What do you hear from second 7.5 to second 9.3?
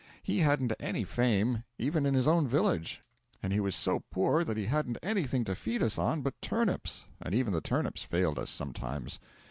the turnips failed us sometimes.